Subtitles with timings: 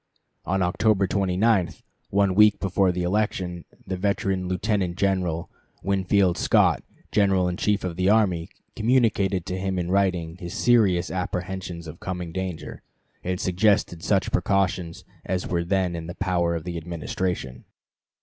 [0.45, 1.75] On October 29,
[2.09, 5.47] one week before the election, the veteran Lieutenant General
[5.83, 6.81] Winfield Scott,
[7.11, 11.99] General in Chief of the Army, communicated to him in writing his serious apprehensions of
[11.99, 12.81] coming danger,
[13.23, 17.65] and suggested such precautions as were then in the power of the Administration.